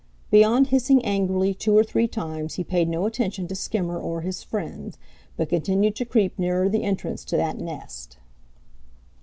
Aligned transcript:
Beyond 0.31 0.69
hissing 0.69 1.05
angrily 1.05 1.53
two 1.53 1.77
or 1.77 1.83
three 1.83 2.07
times 2.07 2.55
he 2.55 2.63
paid 2.63 2.89
no 2.89 3.05
attention 3.05 3.45
to 3.47 3.53
Skimmer 3.53 3.99
or 3.99 4.21
his 4.21 4.41
friends, 4.41 4.97
but 5.37 5.49
continued 5.49 5.95
to 5.97 6.05
creep 6.05 6.39
nearer 6.39 6.67
the 6.67 6.81
entrance 6.81 7.23
to 7.25 7.37
that 7.37 7.59
nest. 7.59 8.17